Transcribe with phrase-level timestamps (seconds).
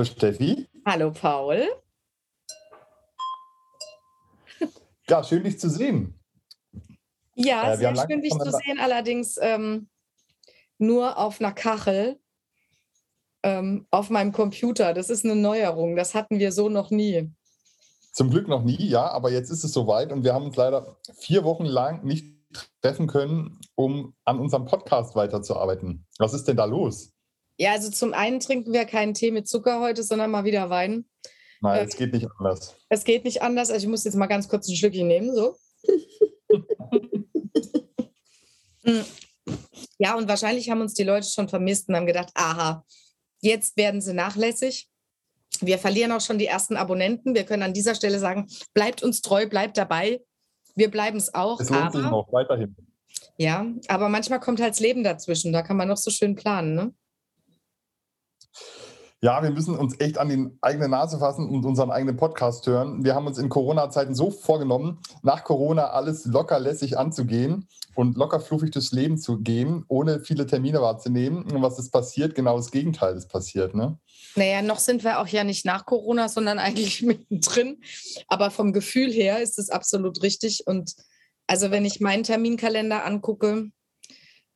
[0.00, 0.66] Hallo Steffi.
[0.86, 1.68] Hallo Paul.
[5.06, 6.18] Ja, schön dich zu sehen.
[7.34, 9.90] Ja, äh, sehr schön dich zu sehen, allerdings ähm,
[10.78, 12.18] nur auf einer Kachel
[13.42, 14.94] ähm, auf meinem Computer.
[14.94, 15.96] Das ist eine Neuerung.
[15.96, 17.30] Das hatten wir so noch nie.
[18.14, 20.96] Zum Glück noch nie, ja, aber jetzt ist es soweit und wir haben uns leider
[21.18, 22.24] vier Wochen lang nicht
[22.80, 26.06] treffen können, um an unserem Podcast weiterzuarbeiten.
[26.16, 27.12] Was ist denn da los?
[27.60, 31.04] Ja, also zum einen trinken wir keinen Tee mit Zucker heute, sondern mal wieder Wein.
[31.60, 32.74] Nein, äh, es geht nicht anders.
[32.88, 33.70] Es geht nicht anders.
[33.70, 35.56] Also ich muss jetzt mal ganz kurz ein Schlückchen nehmen, so.
[39.98, 42.82] ja, und wahrscheinlich haben uns die Leute schon vermisst und haben gedacht, aha,
[43.42, 44.88] jetzt werden sie nachlässig.
[45.60, 47.34] Wir verlieren auch schon die ersten Abonnenten.
[47.34, 50.22] Wir können an dieser Stelle sagen, bleibt uns treu, bleibt dabei.
[50.76, 51.60] Wir bleiben es auch.
[51.60, 52.74] Es lohnt aber, sich noch weiterhin.
[53.36, 55.52] Ja, aber manchmal kommt halt das Leben dazwischen.
[55.52, 56.74] Da kann man noch so schön planen.
[56.74, 56.94] Ne?
[59.22, 63.04] Ja, wir müssen uns echt an die eigene Nase fassen und unseren eigenen Podcast hören.
[63.04, 68.40] Wir haben uns in Corona-Zeiten so vorgenommen, nach Corona alles locker lässig anzugehen und locker
[68.40, 71.42] fluffig durchs Leben zu gehen, ohne viele Termine wahrzunehmen.
[71.52, 72.34] Und was ist passiert?
[72.34, 73.74] Genau das Gegenteil ist passiert.
[73.74, 73.98] Ne?
[74.36, 77.82] Naja, noch sind wir auch ja nicht nach Corona, sondern eigentlich mittendrin.
[78.26, 80.66] Aber vom Gefühl her ist es absolut richtig.
[80.66, 80.94] Und
[81.46, 83.70] also wenn ich meinen Terminkalender angucke,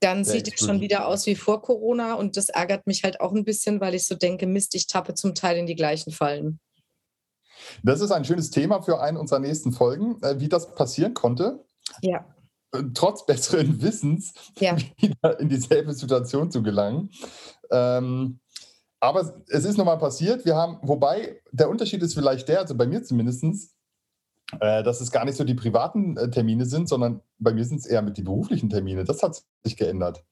[0.00, 3.20] dann Sehr sieht es schon wieder aus wie vor Corona und das ärgert mich halt
[3.20, 6.10] auch ein bisschen, weil ich so denke, Mist, ich tappe zum Teil in die gleichen
[6.10, 6.58] Fallen.
[7.82, 11.64] Das ist ein schönes Thema für eine unserer nächsten Folgen, äh, wie das passieren konnte.
[12.02, 12.24] Ja.
[12.72, 14.76] Äh, trotz besseren Wissens ja.
[14.96, 17.10] wieder in dieselbe Situation zu gelangen.
[17.70, 18.40] Ähm,
[19.00, 20.44] aber es ist nochmal passiert.
[20.44, 23.44] Wir haben, wobei der Unterschied ist vielleicht der, also bei mir zumindest,
[24.60, 27.78] äh, dass es gar nicht so die privaten äh, Termine sind, sondern bei mir sind
[27.78, 29.04] es eher mit die beruflichen Termine.
[29.04, 30.24] Das hat sich geändert.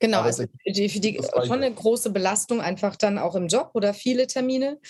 [0.00, 4.26] Genau, also die, die, schon eine große Belastung einfach dann auch im Job oder viele
[4.26, 4.80] Termine.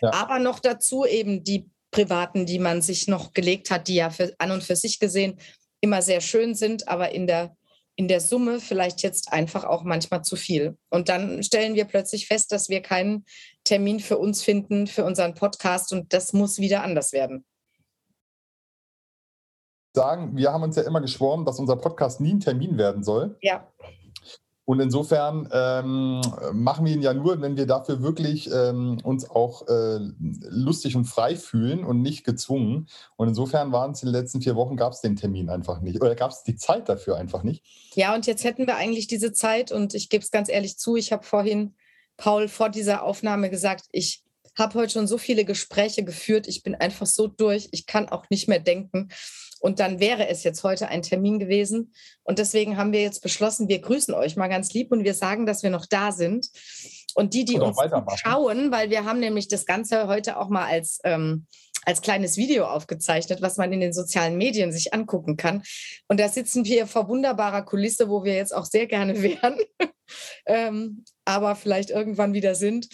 [0.00, 0.14] Ja.
[0.14, 4.34] Aber noch dazu eben die privaten, die man sich noch gelegt hat, die ja für,
[4.38, 5.38] an und für sich gesehen
[5.82, 7.54] immer sehr schön sind, aber in der,
[7.96, 10.78] in der Summe vielleicht jetzt einfach auch manchmal zu viel.
[10.88, 13.26] Und dann stellen wir plötzlich fest, dass wir keinen
[13.64, 17.44] Termin für uns finden, für unseren Podcast und das muss wieder anders werden
[19.94, 23.36] sagen, wir haben uns ja immer geschworen, dass unser Podcast nie ein Termin werden soll.
[23.40, 23.66] Ja.
[24.64, 26.20] Und insofern ähm,
[26.52, 31.04] machen wir ihn ja nur, wenn wir dafür wirklich ähm, uns auch äh, lustig und
[31.04, 32.86] frei fühlen und nicht gezwungen.
[33.16, 36.00] Und insofern waren es in den letzten vier Wochen, gab es den Termin einfach nicht.
[36.00, 37.64] Oder gab es die Zeit dafür einfach nicht.
[37.94, 39.72] Ja, und jetzt hätten wir eigentlich diese Zeit.
[39.72, 41.74] Und ich gebe es ganz ehrlich zu, ich habe vorhin
[42.16, 44.22] Paul vor dieser Aufnahme gesagt, ich
[44.58, 46.46] habe heute schon so viele Gespräche geführt.
[46.48, 47.68] Ich bin einfach so durch.
[47.72, 49.08] Ich kann auch nicht mehr denken.
[49.60, 51.94] Und dann wäre es jetzt heute ein Termin gewesen.
[52.24, 55.46] Und deswegen haben wir jetzt beschlossen, wir grüßen euch mal ganz lieb und wir sagen,
[55.46, 56.48] dass wir noch da sind.
[57.14, 57.76] Und die, die uns
[58.16, 61.46] schauen, weil wir haben nämlich das Ganze heute auch mal als, ähm,
[61.84, 65.62] als kleines Video aufgezeichnet, was man in den sozialen Medien sich angucken kann.
[66.08, 69.56] Und da sitzen wir vor wunderbarer Kulisse, wo wir jetzt auch sehr gerne wären,
[70.46, 72.88] ähm, aber vielleicht irgendwann wieder sind.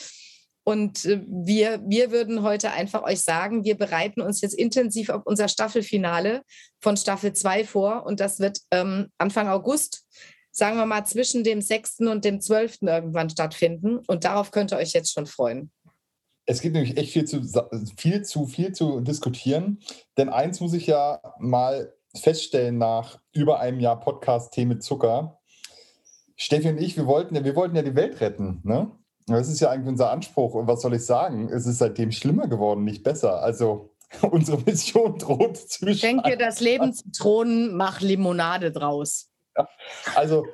[0.68, 5.22] Und äh, wir, wir würden heute einfach euch sagen, wir bereiten uns jetzt intensiv auf
[5.24, 6.42] unser Staffelfinale
[6.78, 8.04] von Staffel 2 vor.
[8.04, 10.04] Und das wird ähm, Anfang August,
[10.50, 12.00] sagen wir mal, zwischen dem 6.
[12.00, 12.82] und dem 12.
[12.82, 14.00] irgendwann stattfinden.
[14.08, 15.70] Und darauf könnt ihr euch jetzt schon freuen.
[16.44, 17.42] Es gibt nämlich echt viel zu
[17.96, 19.80] viel zu, viel zu diskutieren.
[20.18, 25.40] Denn eins muss ich ja mal feststellen nach über einem Jahr Podcast Tee mit Zucker.
[26.36, 28.60] Steffi und ich, wir wollten ja, wir wollten ja die Welt retten.
[28.64, 28.92] Ne?
[29.36, 30.54] Das ist ja eigentlich unser Anspruch.
[30.54, 31.48] Und was soll ich sagen?
[31.50, 33.42] Es ist seitdem schlimmer geworden, nicht besser.
[33.42, 33.90] Also
[34.30, 39.30] unsere Mission droht zu Schenke das Leben Zitronen, mach Limonade draus.
[39.56, 39.68] Ja,
[40.14, 40.44] also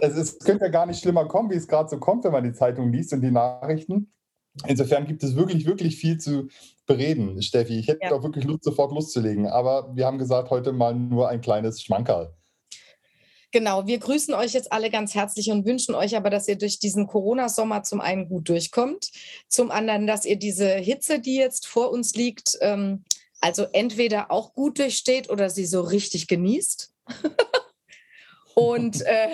[0.00, 2.44] es, es könnte ja gar nicht schlimmer kommen, wie es gerade so kommt, wenn man
[2.44, 4.12] die Zeitung liest und die Nachrichten.
[4.66, 6.48] Insofern gibt es wirklich, wirklich viel zu
[6.86, 7.78] bereden, Steffi.
[7.78, 8.12] Ich hätte ja.
[8.12, 9.46] auch wirklich Lust, sofort loszulegen.
[9.46, 12.34] Aber wir haben gesagt, heute mal nur ein kleines Schmankerl.
[13.52, 16.78] Genau, wir grüßen euch jetzt alle ganz herzlich und wünschen euch aber, dass ihr durch
[16.78, 19.10] diesen Corona-Sommer zum einen gut durchkommt,
[19.46, 23.04] zum anderen, dass ihr diese Hitze, die jetzt vor uns liegt, ähm,
[23.42, 26.94] also entweder auch gut durchsteht oder sie so richtig genießt.
[28.54, 29.28] und, äh,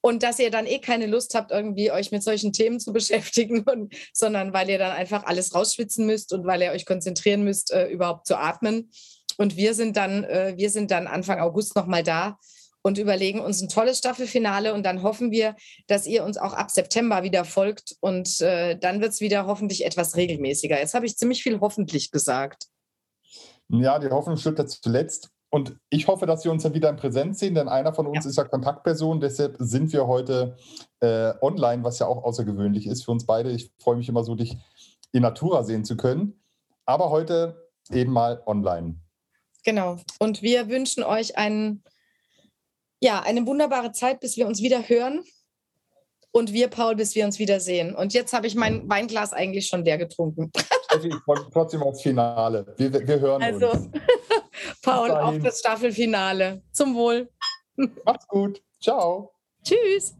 [0.00, 3.60] und dass ihr dann eh keine Lust habt, irgendwie euch mit solchen Themen zu beschäftigen,
[3.70, 7.70] und, sondern weil ihr dann einfach alles rausschwitzen müsst und weil ihr euch konzentrieren müsst,
[7.70, 8.90] äh, überhaupt zu atmen.
[9.36, 12.36] Und wir sind dann, äh, wir sind dann Anfang August nochmal da
[12.84, 16.70] und überlegen uns ein tolles Staffelfinale und dann hoffen wir, dass ihr uns auch ab
[16.70, 20.78] September wieder folgt und äh, dann wird es wieder hoffentlich etwas regelmäßiger.
[20.78, 22.66] Jetzt habe ich ziemlich viel hoffentlich gesagt.
[23.68, 25.30] Ja, die Hoffnung stirbt zuletzt.
[25.50, 28.24] Und ich hoffe, dass wir uns dann wieder in Präsenz sehen, denn einer von uns
[28.24, 28.30] ja.
[28.30, 29.20] ist ja Kontaktperson.
[29.20, 30.56] Deshalb sind wir heute
[30.98, 33.52] äh, online, was ja auch außergewöhnlich ist für uns beide.
[33.52, 34.56] Ich freue mich immer so, dich
[35.12, 36.42] in Natura sehen zu können.
[36.86, 38.96] Aber heute eben mal online.
[39.64, 39.98] Genau.
[40.18, 41.84] Und wir wünschen euch einen,
[43.04, 45.22] ja, eine wunderbare Zeit, bis wir uns wieder hören.
[46.32, 47.94] Und wir, Paul, bis wir uns wiedersehen.
[47.94, 50.50] Und jetzt habe ich mein Weinglas eigentlich schon leer getrunken.
[51.52, 52.74] Trotzdem als Finale.
[52.78, 53.90] Wir, wir hören also, uns.
[54.82, 56.62] Paul, auf das Staffelfinale.
[56.72, 57.28] Zum Wohl.
[58.04, 58.62] Macht's gut.
[58.80, 59.32] Ciao.
[59.62, 60.16] Tschüss.